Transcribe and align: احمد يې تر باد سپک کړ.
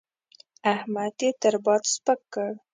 احمد 0.73 1.15
يې 1.23 1.29
تر 1.41 1.55
باد 1.65 1.83
سپک 1.93 2.19
کړ. 2.33 2.51